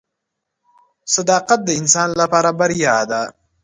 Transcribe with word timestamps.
•صداقت 1.15 1.59
د 1.65 1.69
انسان 1.79 2.09
لپاره 2.21 2.49
بریا 2.59 2.97
ده. 3.11 3.21